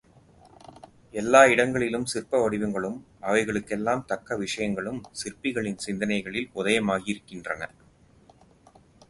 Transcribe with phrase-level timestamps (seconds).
[1.13, 2.97] எல்லா இடங்களிலும் சிற்ப வடிவங்களும்
[3.21, 7.61] அவைகளுக்கெல்லாம் தக்க விஷயங்களும் சிற்பிகளின் சிந்தனைகளில் உதயமாகியிருக்கின்றன.